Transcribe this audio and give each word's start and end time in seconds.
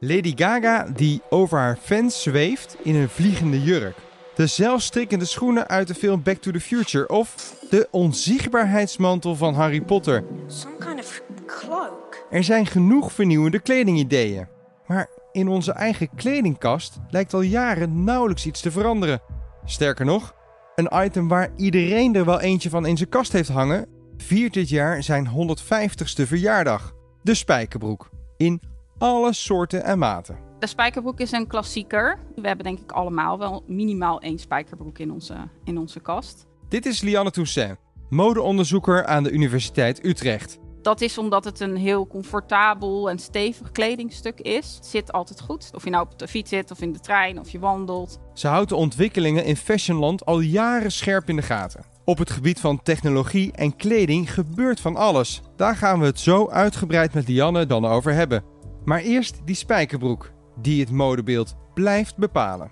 Lady 0.00 0.32
Gaga 0.34 0.86
die 0.94 1.20
over 1.30 1.58
haar 1.58 1.78
fans 1.82 2.22
zweeft 2.22 2.76
in 2.82 2.94
een 2.94 3.08
vliegende 3.08 3.62
jurk. 3.62 3.96
De 4.34 4.46
zelfstrikkende 4.46 5.24
schoenen 5.24 5.68
uit 5.68 5.88
de 5.88 5.94
film 5.94 6.22
Back 6.22 6.36
to 6.36 6.50
the 6.50 6.60
Future 6.60 7.08
of 7.08 7.56
de 7.70 7.88
onzichtbaarheidsmantel 7.90 9.36
van 9.36 9.54
Harry 9.54 9.80
Potter. 9.80 10.24
Some 10.46 10.76
kind 10.78 11.00
of 11.00 11.22
cloak. 11.46 12.26
Er 12.30 12.44
zijn 12.44 12.66
genoeg 12.66 13.12
vernieuwende 13.12 13.58
kledingideeën. 13.58 14.46
Maar 14.86 15.08
in 15.32 15.48
onze 15.48 15.72
eigen 15.72 16.08
kledingkast 16.14 16.98
lijkt 17.10 17.34
al 17.34 17.40
jaren 17.40 18.04
nauwelijks 18.04 18.46
iets 18.46 18.60
te 18.60 18.70
veranderen. 18.70 19.20
Sterker 19.64 20.04
nog, 20.04 20.34
een 20.74 21.04
item 21.04 21.28
waar 21.28 21.50
iedereen 21.56 22.14
er 22.14 22.24
wel 22.24 22.40
eentje 22.40 22.70
van 22.70 22.86
in 22.86 22.96
zijn 22.96 23.08
kast 23.08 23.32
heeft 23.32 23.48
hangen, 23.48 23.86
viert 24.16 24.54
dit 24.54 24.68
jaar 24.68 25.02
zijn 25.02 25.28
150ste 25.28 26.26
verjaardag. 26.26 26.94
De 27.22 27.34
spijkerbroek. 27.34 28.10
In 28.36 28.60
alle 28.98 29.32
soorten 29.32 29.84
en 29.84 29.98
maten. 29.98 30.38
De 30.58 30.66
spijkerbroek 30.66 31.20
is 31.20 31.32
een 31.32 31.46
klassieker. 31.46 32.18
We 32.34 32.46
hebben 32.46 32.64
denk 32.64 32.78
ik 32.78 32.92
allemaal 32.92 33.38
wel 33.38 33.64
minimaal 33.66 34.20
één 34.20 34.38
spijkerbroek 34.38 34.98
in 34.98 35.12
onze, 35.12 35.34
in 35.64 35.78
onze 35.78 36.00
kast. 36.00 36.46
Dit 36.68 36.86
is 36.86 37.00
Lianne 37.00 37.30
Toussaint, 37.30 37.78
modeonderzoeker 38.08 39.06
aan 39.06 39.22
de 39.22 39.30
Universiteit 39.30 40.04
Utrecht. 40.04 40.58
Dat 40.82 41.00
is 41.00 41.18
omdat 41.18 41.44
het 41.44 41.60
een 41.60 41.76
heel 41.76 42.06
comfortabel 42.06 43.10
en 43.10 43.18
stevig 43.18 43.72
kledingstuk 43.72 44.40
is. 44.40 44.74
Het 44.74 44.86
zit 44.86 45.12
altijd 45.12 45.40
goed. 45.40 45.70
Of 45.74 45.84
je 45.84 45.90
nou 45.90 46.04
op 46.04 46.18
de 46.18 46.28
fiets 46.28 46.50
zit, 46.50 46.70
of 46.70 46.80
in 46.80 46.92
de 46.92 47.00
trein, 47.00 47.40
of 47.40 47.50
je 47.50 47.58
wandelt. 47.58 48.18
Ze 48.34 48.48
houdt 48.48 48.68
de 48.68 48.76
ontwikkelingen 48.76 49.44
in 49.44 49.56
fashionland 49.56 50.24
al 50.24 50.40
jaren 50.40 50.92
scherp 50.92 51.28
in 51.28 51.36
de 51.36 51.42
gaten. 51.42 51.84
Op 52.04 52.18
het 52.18 52.30
gebied 52.30 52.60
van 52.60 52.82
technologie 52.82 53.52
en 53.52 53.76
kleding 53.76 54.32
gebeurt 54.32 54.80
van 54.80 54.96
alles. 54.96 55.42
Daar 55.56 55.76
gaan 55.76 56.00
we 56.00 56.06
het 56.06 56.20
zo 56.20 56.48
uitgebreid 56.48 57.14
met 57.14 57.28
Lianne 57.28 57.66
dan 57.66 57.84
over 57.84 58.12
hebben. 58.12 58.42
Maar 58.88 59.00
eerst 59.00 59.40
die 59.44 59.54
spijkerbroek, 59.54 60.32
die 60.60 60.80
het 60.80 60.90
modebeeld 60.90 61.56
blijft 61.74 62.16
bepalen. 62.16 62.70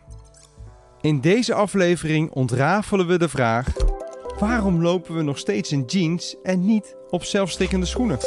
In 1.00 1.20
deze 1.20 1.54
aflevering 1.54 2.30
ontrafelen 2.30 3.06
we 3.06 3.18
de 3.18 3.28
vraag: 3.28 3.73
waarom 4.38 4.82
lopen 4.82 5.16
we 5.16 5.23
nog 5.23 5.38
steeds 5.38 5.73
in 5.73 5.84
jeans 5.86 6.36
en 6.42 6.64
niet 6.64 6.96
op 7.10 7.24
zelfstikkende 7.24 7.86
schoenen? 7.86 8.18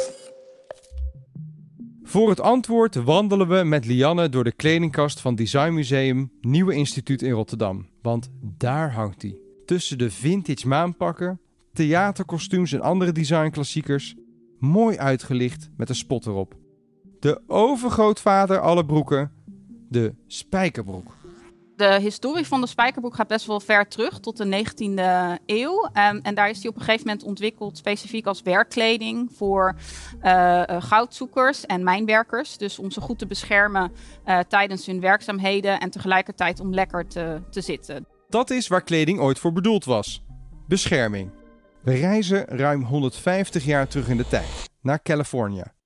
Voor 2.02 2.28
het 2.28 2.40
antwoord 2.40 2.94
wandelen 2.94 3.48
we 3.48 3.64
met 3.64 3.86
Lianne 3.86 4.28
door 4.28 4.44
de 4.44 4.52
kledingkast 4.52 5.20
van 5.20 5.34
Designmuseum 5.34 6.32
Nieuwe 6.40 6.74
Instituut 6.74 7.22
in 7.22 7.32
Rotterdam. 7.32 7.88
Want 8.02 8.30
daar 8.42 8.92
hangt 8.92 9.22
hij. 9.22 9.38
Tussen 9.64 9.98
de 9.98 10.10
vintage 10.10 10.68
maanpakken, 10.68 11.40
theaterkostuums 11.72 12.72
en 12.72 12.80
andere 12.80 13.12
designklassiekers. 13.12 14.14
Mooi 14.58 14.96
uitgelicht 14.96 15.70
met 15.76 15.88
een 15.88 15.94
spot 15.94 16.26
erop. 16.26 16.58
De 17.20 17.42
overgrootvader 17.46 18.60
alle 18.60 18.84
broeken, 18.84 19.32
de 19.88 20.14
spijkerbroek. 20.26 21.18
De 21.76 21.98
historie 22.00 22.46
van 22.46 22.60
de 22.60 22.66
spijkerbroek 22.66 23.14
gaat 23.14 23.28
best 23.28 23.46
wel 23.46 23.60
ver 23.60 23.88
terug 23.88 24.20
tot 24.20 24.36
de 24.36 24.44
19e 24.44 25.42
eeuw. 25.46 25.88
Ehm, 25.92 26.18
en 26.22 26.34
daar 26.34 26.50
is 26.50 26.60
die 26.60 26.70
op 26.70 26.76
een 26.76 26.82
gegeven 26.82 27.06
moment 27.06 27.26
ontwikkeld 27.26 27.78
specifiek 27.78 28.26
als 28.26 28.42
werkkleding 28.42 29.30
voor 29.32 29.74
uh, 30.22 30.62
goudzoekers 30.66 31.66
en 31.66 31.84
mijnwerkers. 31.84 32.56
Dus 32.56 32.78
om 32.78 32.90
ze 32.90 33.00
goed 33.00 33.18
te 33.18 33.26
beschermen 33.26 33.92
uh, 34.26 34.38
tijdens 34.38 34.86
hun 34.86 35.00
werkzaamheden 35.00 35.80
en 35.80 35.90
tegelijkertijd 35.90 36.60
om 36.60 36.74
lekker 36.74 37.06
te, 37.06 37.40
te 37.50 37.60
zitten. 37.60 38.06
Dat 38.28 38.50
is 38.50 38.68
waar 38.68 38.82
kleding 38.82 39.20
ooit 39.20 39.38
voor 39.38 39.52
bedoeld 39.52 39.84
was: 39.84 40.22
bescherming. 40.68 41.30
We 41.82 41.94
reizen 41.94 42.44
ruim 42.44 42.82
150 42.82 43.64
jaar 43.64 43.88
terug 43.88 44.08
in 44.08 44.16
de 44.16 44.28
tijd, 44.28 44.70
naar 44.82 45.02
Californië. 45.02 45.78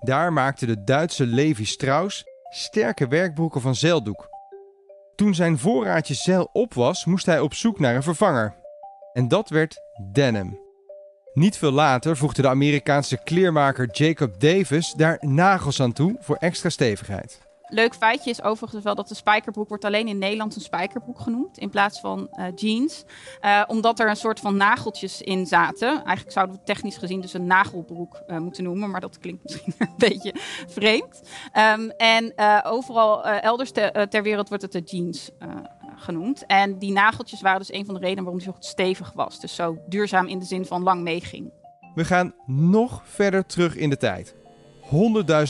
Daar 0.00 0.32
maakte 0.32 0.66
de 0.66 0.84
Duitse 0.84 1.26
Levi 1.26 1.64
Strauss 1.64 2.24
sterke 2.50 3.08
werkbroeken 3.08 3.60
van 3.60 3.74
zeildoek. 3.74 4.28
Toen 5.14 5.34
zijn 5.34 5.58
voorraadje 5.58 6.14
zeil 6.14 6.48
op 6.52 6.74
was, 6.74 7.04
moest 7.04 7.26
hij 7.26 7.40
op 7.40 7.54
zoek 7.54 7.78
naar 7.78 7.94
een 7.94 8.02
vervanger. 8.02 8.54
En 9.12 9.28
dat 9.28 9.48
werd 9.48 9.80
denim. 10.12 10.58
Niet 11.32 11.56
veel 11.56 11.70
later 11.70 12.16
voegde 12.16 12.42
de 12.42 12.48
Amerikaanse 12.48 13.22
kleermaker 13.24 13.88
Jacob 13.90 14.40
Davis 14.40 14.92
daar 14.92 15.18
nagels 15.20 15.80
aan 15.80 15.92
toe 15.92 16.16
voor 16.20 16.36
extra 16.36 16.68
stevigheid. 16.68 17.49
Leuk 17.70 17.94
feitje 17.94 18.30
is 18.30 18.42
overigens 18.42 18.84
wel 18.84 18.94
dat 18.94 19.08
de 19.08 19.14
spijkerbroek 19.14 19.68
wordt 19.68 19.84
alleen 19.84 20.08
in 20.08 20.18
Nederland 20.18 20.54
een 20.54 20.60
spijkerbroek 20.60 21.20
genoemd 21.20 21.58
in 21.58 21.70
plaats 21.70 22.00
van 22.00 22.28
uh, 22.32 22.46
jeans. 22.54 23.04
Uh, 23.44 23.62
omdat 23.66 24.00
er 24.00 24.08
een 24.08 24.16
soort 24.16 24.40
van 24.40 24.56
nageltjes 24.56 25.22
in 25.22 25.46
zaten. 25.46 25.88
Eigenlijk 25.88 26.32
zouden 26.32 26.56
we 26.56 26.62
technisch 26.62 26.96
gezien 26.96 27.20
dus 27.20 27.32
een 27.32 27.46
nagelbroek 27.46 28.22
uh, 28.28 28.38
moeten 28.38 28.64
noemen, 28.64 28.90
maar 28.90 29.00
dat 29.00 29.18
klinkt 29.18 29.42
misschien 29.44 29.74
een 29.78 29.94
beetje 29.96 30.34
vreemd. 30.68 31.22
Um, 31.58 31.90
en 31.90 32.32
overal 32.64 33.24
elders 33.24 33.70
te, 33.70 34.06
ter 34.10 34.22
wereld 34.22 34.48
wordt 34.48 34.62
het 34.62 34.72
de 34.72 34.80
jeans 34.80 35.30
genoemd. 35.96 36.46
En 36.46 36.78
die 36.78 36.92
nageltjes 36.92 37.40
waren 37.40 37.58
dus 37.58 37.72
een 37.72 37.84
van 37.84 37.94
de 37.94 38.00
redenen 38.00 38.24
waarom 38.24 38.42
die 38.42 38.52
zo 38.52 38.56
stevig 38.58 39.12
was. 39.12 39.40
Dus 39.40 39.54
zo 39.54 39.78
duurzaam 39.86 40.26
in 40.26 40.38
de 40.38 40.44
zin 40.44 40.64
van 40.64 40.82
lang 40.82 41.02
meeging. 41.02 41.50
We 41.94 42.04
gaan 42.04 42.34
nog 42.46 43.02
verder 43.04 43.46
terug 43.46 43.76
in 43.76 43.90
de 43.90 43.96
tijd. 43.96 44.34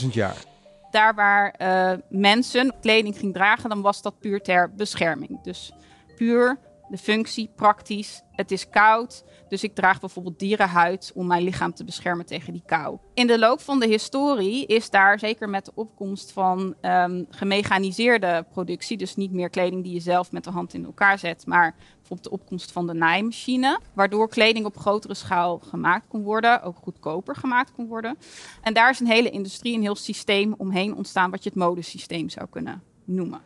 100.000 0.01 0.07
jaar 0.11 0.49
daar 0.91 1.15
waar 1.15 1.55
uh, 1.61 1.93
mensen 2.09 2.73
kleding 2.81 3.17
ging 3.17 3.33
dragen, 3.33 3.69
dan 3.69 3.81
was 3.81 4.01
dat 4.01 4.19
puur 4.19 4.41
ter 4.41 4.71
bescherming. 4.75 5.41
Dus 5.43 5.73
puur 6.15 6.57
de 6.91 6.97
functie, 6.97 7.49
praktisch. 7.55 8.21
Het 8.31 8.51
is 8.51 8.69
koud, 8.69 9.23
dus 9.49 9.63
ik 9.63 9.75
draag 9.75 9.99
bijvoorbeeld 9.99 10.39
dierenhuid 10.39 11.11
om 11.15 11.27
mijn 11.27 11.43
lichaam 11.43 11.73
te 11.73 11.83
beschermen 11.83 12.25
tegen 12.25 12.53
die 12.53 12.63
kou. 12.65 12.97
In 13.13 13.27
de 13.27 13.39
loop 13.39 13.61
van 13.61 13.79
de 13.79 13.87
historie 13.87 14.65
is 14.65 14.89
daar, 14.89 15.19
zeker 15.19 15.49
met 15.49 15.65
de 15.65 15.71
opkomst 15.75 16.31
van 16.31 16.75
um, 16.81 17.25
gemechaniseerde 17.29 18.45
productie, 18.51 18.97
dus 18.97 19.15
niet 19.15 19.31
meer 19.31 19.49
kleding 19.49 19.83
die 19.83 19.93
je 19.93 19.99
zelf 19.99 20.31
met 20.31 20.43
de 20.43 20.49
hand 20.49 20.73
in 20.73 20.85
elkaar 20.85 21.19
zet, 21.19 21.45
maar 21.45 21.75
bijvoorbeeld 21.97 22.23
de 22.23 22.41
opkomst 22.41 22.71
van 22.71 22.87
de 22.87 22.93
naaimachine, 22.93 23.79
waardoor 23.93 24.29
kleding 24.29 24.65
op 24.65 24.77
grotere 24.77 25.13
schaal 25.13 25.59
gemaakt 25.59 26.07
kon 26.07 26.23
worden, 26.23 26.63
ook 26.63 26.77
goedkoper 26.77 27.35
gemaakt 27.35 27.71
kon 27.71 27.87
worden. 27.87 28.17
En 28.61 28.73
daar 28.73 28.89
is 28.89 28.99
een 28.99 29.07
hele 29.07 29.29
industrie, 29.29 29.75
een 29.75 29.81
heel 29.81 29.95
systeem 29.95 30.53
omheen 30.57 30.95
ontstaan, 30.95 31.31
wat 31.31 31.43
je 31.43 31.49
het 31.49 31.57
modesysteem 31.57 32.29
zou 32.29 32.47
kunnen 32.49 32.90
noemen. 33.11 33.41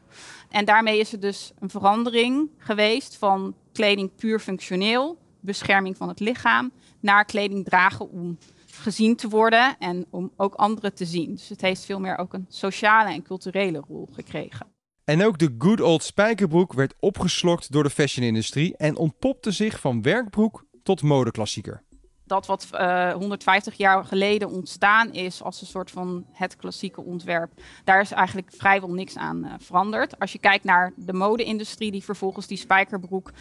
En 0.50 0.66
daarmee 0.66 1.00
is 1.00 1.14
er 1.14 1.20
dus 1.20 1.52
een 1.60 1.70
verandering 1.70 2.50
geweest 2.58 3.16
van 3.16 3.56
kleding 3.72 4.16
puur 4.16 4.40
functioneel, 4.40 5.18
bescherming 5.40 5.98
van 5.98 6.08
het 6.08 6.20
lichaam, 6.20 6.72
naar 7.00 7.26
kleding 7.26 7.66
dragen 7.66 8.10
om 8.10 8.38
gezien 8.66 9.16
te 9.16 9.28
worden 9.28 9.76
en 9.80 10.06
om 10.10 10.32
ook 10.38 10.54
anderen 10.54 10.94
te 10.94 11.06
zien. 11.06 11.32
Dus 11.32 11.50
het 11.50 11.62
heeft 11.62 11.86
veel 11.86 12.00
meer 12.00 12.18
ook 12.18 12.34
een 12.34 12.46
sociale 12.50 13.14
en 13.14 13.24
culturele 13.24 13.84
rol 13.88 14.10
gekregen. 14.12 14.68
En 15.04 15.26
ook 15.26 15.38
de 15.38 15.56
good 15.58 15.82
old 15.82 16.04
spijkerbroek 16.04 16.74
werd 16.74 16.94
opgeslokt 17.00 17.72
door 17.72 17.84
de 17.84 17.90
fashionindustrie 17.90 18.78
en 18.78 18.96
ontpopte 18.96 19.52
zich 19.52 19.80
van 19.80 20.02
werkbroek 20.02 20.66
tot 20.84 21.02
modeklassieker 21.02 21.84
dat 22.26 22.46
wat 22.46 22.68
uh, 22.74 23.10
eh, 23.10 23.16
150 23.16 23.76
jaar 23.78 24.06
geleden 24.06 24.50
ontstaan 24.50 25.14
is 25.14 25.44
als 25.44 25.62
een 25.62 25.68
soort 25.68 25.92
van 25.92 26.26
het 26.32 26.56
klassieke 26.56 27.02
ontwerp, 27.02 27.52
daar 27.84 28.02
is 28.02 28.12
eigenlijk 28.12 28.52
vrijwel 28.58 28.94
niks 28.94 29.18
aan 29.18 29.46
uh, 29.46 29.54
veranderd. 29.58 30.20
Als 30.20 30.32
je 30.32 30.40
kijkt 30.40 30.64
naar 30.64 30.94
de 30.96 31.14
mode-industrie 31.14 31.92
die 31.92 32.04
vervolgens 32.04 32.48
die 32.48 32.58
spijkerbroek 32.58 33.32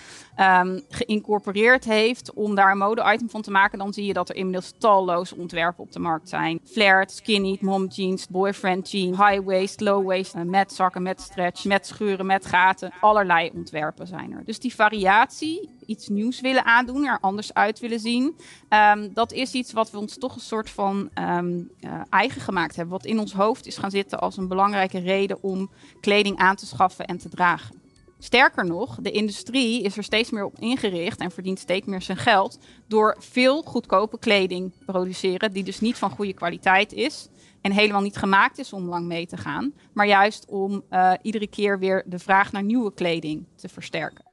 um, 0.41 0.83
geïncorporeerd 0.89 1.85
heeft 1.85 2.33
om 2.33 2.55
daar 2.55 2.71
een 2.71 2.79
mode-item 2.79 3.31
van 3.31 3.43
te 3.43 3.51
maken, 3.51 3.79
dan 3.79 3.93
zie 3.93 4.05
je 4.05 4.13
dat 4.13 4.29
er 4.29 4.37
inmiddels 4.37 4.73
talloze 4.79 5.37
ontwerpen 5.37 5.85
op 5.85 5.93
de 5.93 5.99
markt 5.99 6.29
zijn. 6.29 6.61
Flared, 6.65 7.13
skinny, 7.13 7.59
mom 7.61 7.87
jeans, 7.87 8.29
boyfriend 8.29 8.91
jeans, 8.91 9.17
high 9.17 9.45
waist, 9.45 9.81
low 9.81 10.07
waist, 10.07 10.35
uh, 10.35 10.43
met 10.43 10.73
zakken, 10.73 11.03
met 11.03 11.21
stretch, 11.21 11.65
met 11.65 11.87
scheuren, 11.87 12.27
met 12.27 12.47
gaten. 12.47 12.93
Allerlei 13.01 13.51
ontwerpen 13.55 14.07
zijn 14.07 14.33
er. 14.33 14.45
Dus 14.45 14.59
die 14.59 14.75
variatie 14.75 15.71
iets 15.87 16.09
nieuws 16.09 16.41
willen 16.41 16.65
aandoen, 16.65 17.07
er 17.07 17.19
anders 17.21 17.55
uit 17.55 17.79
willen 17.79 18.01
zien. 18.01 18.37
Um, 18.69 19.15
dat 19.15 19.33
is 19.33 19.53
iets 19.53 19.73
wat 19.73 19.91
we 19.91 19.99
ons 19.99 20.19
toch 20.19 20.35
een 20.35 20.41
soort 20.41 20.71
van 20.71 21.11
um, 21.15 21.71
uh, 21.81 22.01
eigen 22.11 22.41
gemaakt 22.41 22.77
hebben. 22.77 22.95
Wat 22.95 23.05
in 23.05 23.19
ons 23.19 23.33
hoofd 23.33 23.67
is 23.67 23.77
gaan 23.77 23.91
zitten 23.91 24.21
als 24.21 24.37
een 24.37 24.49
belangrijke 24.49 24.99
reden 24.99 25.43
om 25.43 25.71
kleding 26.01 26.39
aan 26.39 26.57
te 26.57 26.67
schaffen 26.67 27.07
en 27.07 27.19
te 27.19 27.29
dragen. 27.29 27.83
Sterker 28.19 28.67
nog, 28.67 28.99
de 29.01 29.11
industrie 29.11 29.83
is 29.83 29.97
er 29.97 30.05
steeds 30.05 30.31
meer 30.31 30.45
op 30.45 30.59
ingericht 30.59 31.21
en 31.21 31.31
verdient 31.31 31.59
steeds 31.59 31.87
meer 31.87 32.03
zijn 32.03 32.19
geld 32.19 32.59
door 32.89 33.17
veel 33.19 33.63
goedkope 33.63 34.19
kleding 34.19 34.73
te 34.73 34.85
produceren, 34.85 35.53
die 35.53 35.65
dus 35.65 35.81
niet 35.81 35.97
van 35.97 36.11
goede 36.11 36.33
kwaliteit 36.33 36.93
is 36.93 37.29
en 37.61 37.73
helemaal 37.73 38.01
niet 38.01 38.17
gemaakt 38.17 38.59
is 38.59 38.73
om 38.73 38.89
lang 38.89 39.07
mee 39.07 39.27
te 39.27 39.37
gaan, 39.37 39.73
maar 39.93 40.07
juist 40.07 40.47
om 40.49 40.83
uh, 40.91 41.13
iedere 41.23 41.47
keer 41.47 41.79
weer 41.79 42.03
de 42.07 42.19
vraag 42.19 42.53
naar 42.53 42.63
nieuwe 42.63 42.95
kleding 42.95 43.47
te 43.55 43.69
versterken. 43.69 44.25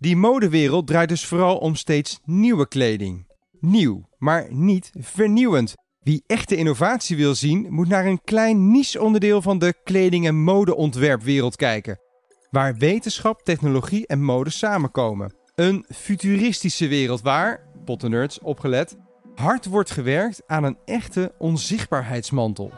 Die 0.00 0.16
modewereld 0.16 0.86
draait 0.86 1.08
dus 1.08 1.26
vooral 1.26 1.56
om 1.56 1.74
steeds 1.74 2.20
nieuwe 2.24 2.68
kleding. 2.68 3.26
Nieuw, 3.58 4.08
maar 4.18 4.46
niet 4.50 4.90
vernieuwend. 4.98 5.74
Wie 5.98 6.22
echte 6.26 6.56
innovatie 6.56 7.16
wil 7.16 7.34
zien, 7.34 7.66
moet 7.70 7.88
naar 7.88 8.06
een 8.06 8.20
klein 8.24 8.70
niche-onderdeel 8.70 9.42
van 9.42 9.58
de 9.58 9.74
kleding- 9.84 10.26
en 10.26 10.42
modeontwerpwereld 10.42 11.56
kijken. 11.56 11.98
Waar 12.50 12.76
wetenschap, 12.76 13.42
technologie 13.42 14.06
en 14.06 14.22
mode 14.22 14.50
samenkomen. 14.50 15.34
Een 15.54 15.84
futuristische 15.94 16.88
wereld 16.88 17.20
waar, 17.20 17.70
pottenerds 17.84 18.38
opgelet, 18.38 18.96
hard 19.34 19.66
wordt 19.66 19.90
gewerkt 19.90 20.42
aan 20.46 20.64
een 20.64 20.78
echte 20.84 21.34
onzichtbaarheidsmantel. 21.38 22.72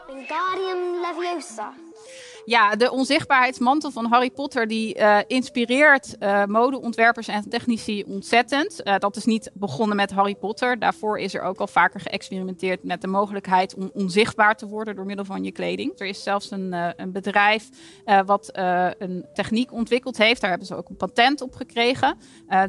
Ja, 2.45 2.75
de 2.75 2.91
onzichtbaarheidsmantel 2.91 3.91
van 3.91 4.05
Harry 4.05 4.29
Potter 4.29 4.67
die 4.67 4.97
uh, 4.97 5.17
inspireert 5.27 6.15
uh, 6.19 6.45
modeontwerpers 6.45 7.27
en 7.27 7.49
technici 7.49 8.03
ontzettend. 8.03 8.81
Uh, 8.83 8.97
dat 8.97 9.15
is 9.15 9.25
niet 9.25 9.51
begonnen 9.53 9.95
met 9.95 10.11
Harry 10.11 10.35
Potter. 10.35 10.79
Daarvoor 10.79 11.19
is 11.19 11.33
er 11.33 11.41
ook 11.41 11.59
al 11.59 11.67
vaker 11.67 11.99
geëxperimenteerd 11.99 12.83
met 12.83 13.01
de 13.01 13.07
mogelijkheid 13.07 13.75
om 13.75 13.91
onzichtbaar 13.93 14.55
te 14.55 14.67
worden 14.67 14.95
door 14.95 15.05
middel 15.05 15.25
van 15.25 15.43
je 15.43 15.51
kleding. 15.51 15.99
Er 15.99 16.07
is 16.07 16.23
zelfs 16.23 16.51
een, 16.51 16.75
een 16.95 17.11
bedrijf 17.11 17.69
wat 18.25 18.49
een 18.97 19.25
techniek 19.33 19.71
ontwikkeld 19.71 20.17
heeft. 20.17 20.41
Daar 20.41 20.49
hebben 20.49 20.67
ze 20.67 20.75
ook 20.75 20.89
een 20.89 20.95
patent 20.95 21.41
op 21.41 21.55
gekregen. 21.55 22.17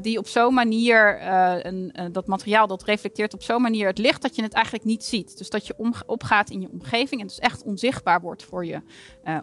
die 0.00 0.18
op 0.18 0.26
zo'n 0.26 0.54
manier 0.54 1.22
een, 1.66 1.94
dat 2.12 2.26
materiaal 2.26 2.66
dat 2.66 2.84
reflecteert 2.84 3.34
op 3.34 3.42
zo'n 3.42 3.62
manier 3.62 3.86
het 3.86 3.98
licht 3.98 4.22
dat 4.22 4.36
je 4.36 4.42
het 4.42 4.52
eigenlijk 4.52 4.84
niet 4.84 5.04
ziet. 5.04 5.38
Dus 5.38 5.50
dat 5.50 5.66
je 5.66 5.74
opgaat 6.06 6.50
in 6.50 6.60
je 6.60 6.68
omgeving 6.72 7.20
en 7.20 7.26
dus 7.26 7.38
echt 7.38 7.62
onzichtbaar 7.62 8.20
wordt 8.20 8.42
voor 8.42 8.66
je 8.66 8.80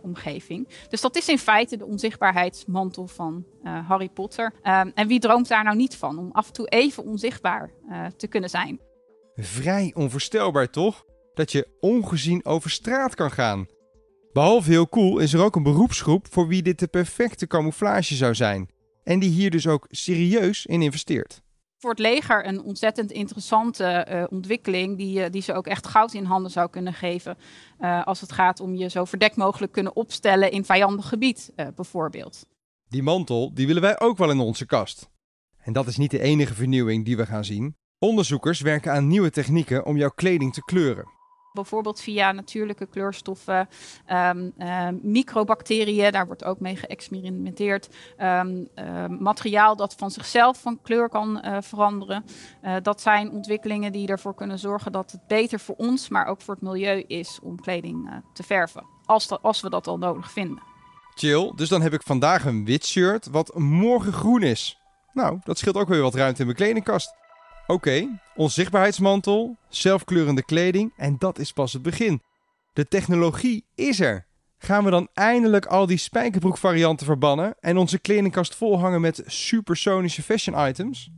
omgeving. 0.01 0.20
Dus 0.89 1.01
dat 1.01 1.15
is 1.15 1.29
in 1.29 1.37
feite 1.37 1.77
de 1.77 1.85
onzichtbaarheidsmantel 1.85 3.07
van 3.07 3.45
uh, 3.63 3.87
Harry 3.89 4.09
Potter. 4.09 4.53
Um, 4.63 4.91
en 4.95 5.07
wie 5.07 5.19
droomt 5.19 5.47
daar 5.47 5.63
nou 5.63 5.75
niet 5.75 5.95
van 5.95 6.17
om 6.17 6.29
af 6.31 6.47
en 6.47 6.53
toe 6.53 6.67
even 6.67 7.03
onzichtbaar 7.03 7.71
uh, 7.89 8.05
te 8.05 8.27
kunnen 8.27 8.49
zijn? 8.49 8.79
Vrij 9.35 9.91
onvoorstelbaar 9.95 10.69
toch? 10.69 11.05
Dat 11.33 11.51
je 11.51 11.67
ongezien 11.79 12.45
over 12.45 12.69
straat 12.69 13.15
kan 13.15 13.31
gaan. 13.31 13.65
Behalve 14.33 14.69
heel 14.69 14.89
cool 14.89 15.19
is 15.19 15.33
er 15.33 15.43
ook 15.43 15.55
een 15.55 15.63
beroepsgroep 15.63 16.27
voor 16.29 16.47
wie 16.47 16.61
dit 16.61 16.79
de 16.79 16.87
perfecte 16.87 17.47
camouflage 17.47 18.15
zou 18.15 18.35
zijn. 18.35 18.69
En 19.03 19.19
die 19.19 19.29
hier 19.29 19.49
dus 19.49 19.67
ook 19.67 19.87
serieus 19.89 20.65
in 20.65 20.81
investeert 20.81 21.41
voor 21.81 21.89
het 21.89 21.99
leger 21.99 22.47
een 22.47 22.61
ontzettend 22.61 23.11
interessante 23.11 24.07
uh, 24.09 24.23
ontwikkeling, 24.29 24.97
die, 24.97 25.19
uh, 25.19 25.25
die 25.29 25.41
ze 25.41 25.53
ook 25.53 25.67
echt 25.67 25.87
goud 25.87 26.13
in 26.13 26.23
handen 26.23 26.51
zou 26.51 26.69
kunnen 26.69 26.93
geven. 26.93 27.37
Uh, 27.79 28.03
als 28.05 28.21
het 28.21 28.31
gaat 28.31 28.59
om 28.59 28.75
je 28.75 28.89
zo 28.89 29.05
verdekt 29.05 29.35
mogelijk 29.35 29.71
kunnen 29.71 29.95
opstellen 29.95 30.51
in 30.51 30.65
vijandig 30.65 31.07
gebied, 31.07 31.53
bijvoorbeeld. 31.75 32.45
Die 32.89 33.03
mantel, 33.03 33.53
die 33.53 33.67
willen 33.67 33.81
wij 33.81 33.99
ook 33.99 34.17
wel 34.17 34.29
in 34.29 34.39
onze 34.39 34.65
kast. 34.65 35.09
En 35.57 35.73
dat 35.73 35.87
is 35.87 35.97
niet 35.97 36.11
de 36.11 36.19
enige 36.19 36.53
vernieuwing 36.53 37.05
die 37.05 37.17
we 37.17 37.25
gaan 37.25 37.45
zien. 37.45 37.75
Onderzoekers 37.99 38.61
werken 38.61 38.91
aan 38.91 39.07
nieuwe 39.07 39.29
technieken 39.29 39.85
om 39.85 39.97
jouw 39.97 40.09
kleding 40.09 40.53
te 40.53 40.63
kleuren. 40.63 41.20
Bijvoorbeeld 41.53 42.01
via 42.01 42.31
natuurlijke 42.31 42.85
kleurstoffen, 42.85 43.69
um, 44.11 44.53
uh, 44.57 44.87
microbacteriën, 45.01 46.11
daar 46.11 46.25
wordt 46.25 46.43
ook 46.43 46.59
mee 46.59 46.75
geëxperimenteerd. 46.75 47.89
Uh, 48.17 48.41
materiaal 49.07 49.75
dat 49.75 49.95
van 49.95 50.11
zichzelf 50.11 50.61
van 50.61 50.79
kleur 50.81 51.09
kan 51.09 51.41
uh, 51.45 51.57
veranderen. 51.61 52.25
Eh, 52.61 52.75
dat 52.81 53.01
zijn 53.01 53.31
ontwikkelingen 53.31 53.91
die 53.91 54.07
ervoor 54.07 54.35
kunnen 54.35 54.59
zorgen 54.59 54.91
dat 54.91 55.11
het 55.11 55.27
beter 55.27 55.59
voor 55.59 55.75
ons, 55.75 56.09
maar 56.09 56.25
ook 56.25 56.41
voor 56.41 56.53
het 56.53 56.63
milieu 56.63 57.03
is 57.07 57.39
om 57.43 57.61
kleding 57.61 58.09
eh, 58.09 58.15
te 58.33 58.43
verven. 58.43 58.85
Als, 59.05 59.41
als 59.41 59.61
we 59.61 59.69
dat 59.69 59.87
al 59.87 59.97
nodig 59.97 60.31
vinden. 60.31 60.63
Chill, 61.15 61.51
dus 61.55 61.69
dan 61.69 61.81
heb 61.81 61.93
ik 61.93 62.01
vandaag 62.03 62.45
een 62.45 62.65
wit 62.65 62.85
shirt 62.85 63.27
wat 63.27 63.57
morgen 63.57 64.13
groen 64.13 64.41
is. 64.41 64.77
Nou, 65.13 65.39
dat 65.43 65.57
scheelt 65.57 65.75
ook 65.75 65.87
weer 65.87 66.01
wat 66.01 66.15
ruimte 66.15 66.39
in 66.39 66.45
mijn 66.45 66.57
kledingkast. 66.57 67.15
Oké, 67.71 68.19
onzichtbaarheidsmantel, 68.35 69.57
zelfkleurende 69.69 70.43
kleding 70.43 70.93
en 70.97 71.15
dat 71.19 71.39
is 71.39 71.51
pas 71.51 71.73
het 71.73 71.81
begin. 71.81 72.21
De 72.73 72.87
technologie 72.87 73.65
is 73.75 73.99
er. 73.99 74.25
Gaan 74.57 74.83
we 74.83 74.89
dan 74.89 75.07
eindelijk 75.13 75.65
al 75.65 75.85
die 75.85 75.97
spijkerbroekvarianten 75.97 77.05
verbannen 77.05 77.55
en 77.59 77.77
onze 77.77 77.99
kledingkast 77.99 78.55
volhangen 78.55 79.01
met 79.01 79.23
supersonische 79.25 80.23
fashion 80.23 80.67
items? 80.67 81.09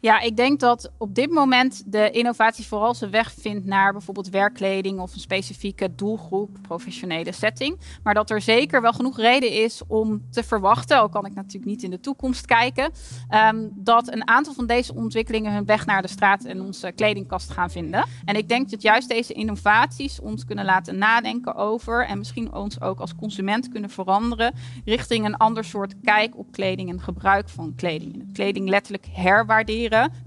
Ja, 0.00 0.20
ik 0.20 0.36
denk 0.36 0.60
dat 0.60 0.90
op 0.98 1.14
dit 1.14 1.30
moment 1.30 1.82
de 1.86 2.10
innovatie 2.10 2.66
vooral 2.66 2.94
zijn 2.94 3.10
weg 3.10 3.32
vindt 3.32 3.66
naar 3.66 3.92
bijvoorbeeld 3.92 4.28
werkkleding 4.28 5.00
of 5.00 5.14
een 5.14 5.20
specifieke 5.20 5.94
doelgroep, 5.94 6.58
professionele 6.62 7.32
setting. 7.32 7.78
Maar 8.02 8.14
dat 8.14 8.30
er 8.30 8.40
zeker 8.40 8.82
wel 8.82 8.92
genoeg 8.92 9.16
reden 9.16 9.52
is 9.52 9.82
om 9.86 10.22
te 10.30 10.44
verwachten, 10.44 10.98
al 10.98 11.08
kan 11.08 11.26
ik 11.26 11.34
natuurlijk 11.34 11.64
niet 11.64 11.82
in 11.82 11.90
de 11.90 12.00
toekomst 12.00 12.46
kijken, 12.46 12.92
um, 13.30 13.70
dat 13.74 14.12
een 14.12 14.28
aantal 14.28 14.54
van 14.54 14.66
deze 14.66 14.94
ontwikkelingen 14.94 15.52
hun 15.52 15.64
weg 15.64 15.86
naar 15.86 16.02
de 16.02 16.08
straat 16.08 16.44
en 16.44 16.60
onze 16.60 16.92
kledingkast 16.92 17.50
gaan 17.50 17.70
vinden. 17.70 18.04
En 18.24 18.36
ik 18.36 18.48
denk 18.48 18.70
dat 18.70 18.82
juist 18.82 19.08
deze 19.08 19.32
innovaties 19.32 20.20
ons 20.20 20.44
kunnen 20.44 20.64
laten 20.64 20.98
nadenken 20.98 21.54
over 21.54 22.06
en 22.06 22.18
misschien 22.18 22.54
ons 22.54 22.80
ook 22.80 23.00
als 23.00 23.14
consument 23.14 23.68
kunnen 23.68 23.90
veranderen 23.90 24.54
richting 24.84 25.24
een 25.24 25.36
ander 25.36 25.64
soort 25.64 25.94
kijk 26.02 26.38
op 26.38 26.52
kleding 26.52 26.90
en 26.90 27.00
gebruik 27.00 27.48
van 27.48 27.74
kleding. 27.74 28.32
Kleding 28.32 28.68
letterlijk 28.68 29.06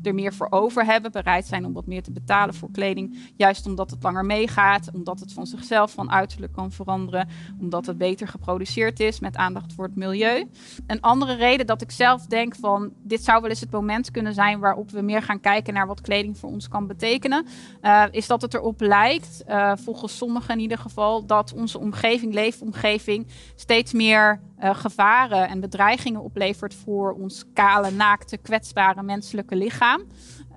er 0.04 0.14
meer 0.14 0.34
voor 0.34 0.48
over 0.50 0.86
hebben, 0.86 1.12
bereid 1.12 1.46
zijn 1.46 1.66
om 1.66 1.74
wat 1.74 1.86
meer 1.86 2.04
te 2.04 2.12
betalen 2.12 2.54
voor 2.54 2.72
kleding, 2.72 3.34
juist 3.36 3.66
omdat 3.66 3.92
het 3.92 4.04
langer 4.04 4.26
meegaat, 4.26 4.90
omdat 4.94 5.20
het 5.20 5.34
van 5.34 5.48
zichzelf 5.48 5.92
van 5.92 6.12
uiterlijk 6.12 6.54
kan 6.54 6.72
veranderen, 6.72 7.28
omdat 7.60 7.86
het 7.86 7.98
beter 7.98 8.28
geproduceerd 8.28 9.00
is 9.00 9.20
met 9.20 9.36
aandacht 9.36 9.74
voor 9.74 9.86
het 9.86 9.96
milieu. 9.96 10.48
Een 10.88 11.02
andere 11.02 11.34
reden 11.34 11.66
dat 11.66 11.82
ik 11.82 11.92
zelf 11.92 12.26
denk 12.26 12.56
van 12.56 12.92
dit 13.04 13.24
zou 13.24 13.42
wel 13.42 13.50
eens 13.50 13.60
het 13.60 13.72
moment 13.72 14.12
kunnen 14.12 14.34
zijn 14.34 14.60
waarop 14.60 14.92
we 14.92 15.02
meer 15.02 15.22
gaan 15.22 15.40
kijken 15.40 15.74
naar 15.74 15.88
wat 15.88 16.02
kleding 16.02 16.38
voor 16.38 16.50
ons 16.50 16.68
kan 16.68 16.88
betekenen, 16.88 17.46
uh, 17.82 18.04
is 18.12 18.28
dat 18.28 18.42
het 18.42 18.54
erop 18.54 18.82
lijkt, 18.82 19.44
uh, 19.48 19.72
volgens 19.76 20.18
sommigen 20.18 20.54
in 20.54 20.60
ieder 20.60 20.78
geval, 20.78 21.26
dat 21.26 21.54
onze 21.54 21.80
omgeving, 21.80 22.34
leefomgeving 22.34 23.28
steeds 23.56 23.94
meer 23.94 24.40
uh, 24.64 24.76
gevaren 24.76 25.48
en 25.48 25.60
bedreigingen 25.60 26.22
oplevert 26.22 26.74
voor 26.74 27.14
ons 27.14 27.44
kale, 27.54 27.92
naakte, 27.92 28.38
kwetsbare 28.38 29.04
menselijke 29.26 29.56
lichaam. 29.56 30.02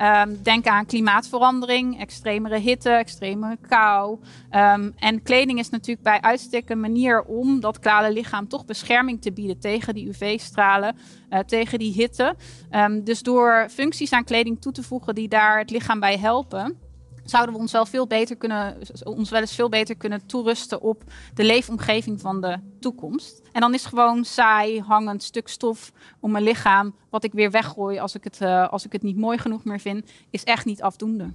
Um, 0.02 0.42
denk 0.42 0.66
aan 0.66 0.86
klimaatverandering, 0.86 2.00
extremere 2.00 2.58
hitte, 2.58 2.90
extremere 2.90 3.56
kou. 3.68 4.18
Um, 4.50 4.92
en 4.96 5.22
kleding 5.22 5.58
is 5.58 5.70
natuurlijk 5.70 6.02
bij 6.02 6.20
uitstek 6.20 6.70
een 6.70 6.80
manier 6.80 7.22
om 7.22 7.60
dat 7.60 7.78
kale 7.78 8.12
lichaam 8.12 8.48
toch 8.48 8.64
bescherming 8.64 9.22
te 9.22 9.32
bieden 9.32 9.58
tegen 9.58 9.94
die 9.94 10.08
UV-stralen, 10.08 10.96
uh, 11.30 11.38
tegen 11.38 11.78
die 11.78 11.92
hitte. 11.92 12.34
Um, 12.70 13.04
dus 13.04 13.22
door 13.22 13.66
functies 13.70 14.12
aan 14.12 14.24
kleding 14.24 14.60
toe 14.60 14.72
te 14.72 14.82
voegen 14.82 15.14
die 15.14 15.28
daar 15.28 15.58
het 15.58 15.70
lichaam 15.70 16.00
bij 16.00 16.18
helpen 16.18 16.87
zouden 17.30 17.54
we 17.54 17.60
ons 17.60 17.72
wel 17.72 17.86
veel 17.86 18.06
beter 18.06 18.36
kunnen, 18.36 18.76
ons 19.04 19.30
wel 19.30 19.40
eens 19.40 19.54
veel 19.54 19.68
beter 19.68 19.96
kunnen 19.96 20.26
toerusten 20.26 20.80
op 20.80 21.02
de 21.34 21.44
leefomgeving 21.44 22.20
van 22.20 22.40
de 22.40 22.58
toekomst. 22.80 23.42
En 23.52 23.60
dan 23.60 23.74
is 23.74 23.84
gewoon 23.84 24.24
saai, 24.24 24.80
hangend 24.80 25.22
stuk 25.22 25.48
stof 25.48 25.92
om 26.20 26.30
mijn 26.30 26.44
lichaam, 26.44 26.94
wat 27.10 27.24
ik 27.24 27.32
weer 27.32 27.50
weggooi 27.50 27.98
als 27.98 28.14
ik 28.14 28.24
het, 28.24 28.40
uh, 28.42 28.68
als 28.68 28.84
ik 28.84 28.92
het 28.92 29.02
niet 29.02 29.16
mooi 29.16 29.38
genoeg 29.38 29.64
meer 29.64 29.80
vind, 29.80 30.10
is 30.30 30.44
echt 30.44 30.64
niet 30.64 30.82
afdoende. 30.82 31.32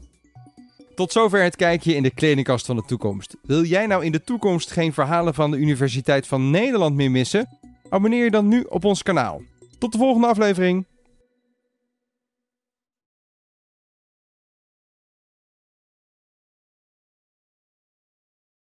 Tot 0.95 1.11
zover 1.11 1.43
het 1.43 1.55
kijkje 1.55 1.95
in 1.95 2.03
de 2.03 2.09
kledingkast 2.09 2.65
van 2.65 2.75
de 2.75 2.83
toekomst. 2.85 3.35
Wil 3.41 3.63
jij 3.63 3.85
nou 3.85 4.05
in 4.05 4.11
de 4.11 4.23
toekomst 4.23 4.71
geen 4.71 4.93
verhalen 4.93 5.33
van 5.33 5.51
de 5.51 5.57
Universiteit 5.57 6.27
van 6.27 6.49
Nederland 6.51 6.95
meer 6.95 7.11
missen? 7.11 7.49
Abonneer 7.89 8.23
je 8.23 8.31
dan 8.31 8.47
nu 8.47 8.65
op 8.69 8.85
ons 8.85 9.03
kanaal. 9.03 9.41
Tot 9.77 9.91
de 9.91 9.97
volgende 9.97 10.27
aflevering. 10.27 10.85